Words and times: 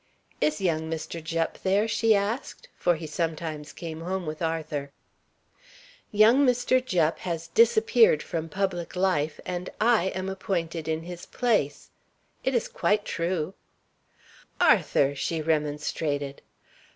"Is 0.41 0.59
young 0.59 0.89
Mr. 0.89 1.23
Jupp 1.23 1.61
there?" 1.61 1.87
she 1.87 2.15
asked; 2.15 2.69
for 2.75 2.95
he 2.95 3.05
sometimes 3.05 3.71
came 3.71 4.01
home 4.01 4.25
with 4.25 4.41
Arthur. 4.41 4.89
"Young 6.11 6.43
Mr. 6.43 6.83
Jupp 6.83 7.19
has 7.19 7.49
disappeared 7.49 8.23
from 8.23 8.49
public 8.49 8.95
life, 8.95 9.39
and 9.45 9.69
I 9.79 10.05
am 10.05 10.27
appointed 10.27 10.87
in 10.87 11.03
his 11.03 11.27
place. 11.27 11.91
It 12.43 12.55
is 12.55 12.67
quite 12.67 13.05
true." 13.05 13.53
"Arthur!" 14.59 15.13
she 15.13 15.39
remonstrated. 15.39 16.41